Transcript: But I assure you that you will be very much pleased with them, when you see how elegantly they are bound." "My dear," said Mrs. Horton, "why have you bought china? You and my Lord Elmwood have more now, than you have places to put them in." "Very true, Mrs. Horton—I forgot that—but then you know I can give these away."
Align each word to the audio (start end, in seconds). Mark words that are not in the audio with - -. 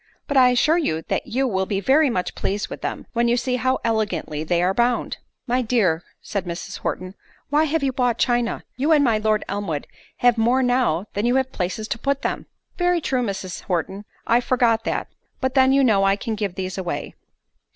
But 0.25 0.35
I 0.35 0.49
assure 0.49 0.79
you 0.79 1.03
that 1.09 1.27
you 1.27 1.47
will 1.47 1.67
be 1.67 1.79
very 1.79 2.09
much 2.09 2.33
pleased 2.33 2.69
with 2.69 2.81
them, 2.81 3.05
when 3.13 3.27
you 3.27 3.37
see 3.37 3.57
how 3.57 3.77
elegantly 3.83 4.43
they 4.43 4.63
are 4.63 4.73
bound." 4.73 5.17
"My 5.45 5.61
dear," 5.61 6.01
said 6.23 6.45
Mrs. 6.45 6.79
Horton, 6.79 7.13
"why 7.51 7.65
have 7.65 7.83
you 7.83 7.93
bought 7.93 8.17
china? 8.17 8.63
You 8.77 8.93
and 8.93 9.03
my 9.03 9.19
Lord 9.19 9.45
Elmwood 9.47 9.85
have 10.17 10.39
more 10.39 10.63
now, 10.63 11.05
than 11.13 11.27
you 11.27 11.35
have 11.35 11.51
places 11.51 11.87
to 11.89 11.99
put 11.99 12.23
them 12.23 12.39
in." 12.39 12.45
"Very 12.79 12.99
true, 12.99 13.21
Mrs. 13.21 13.61
Horton—I 13.65 14.41
forgot 14.41 14.85
that—but 14.85 15.53
then 15.53 15.71
you 15.71 15.83
know 15.83 16.03
I 16.03 16.15
can 16.15 16.33
give 16.33 16.55
these 16.55 16.79
away." 16.79 17.13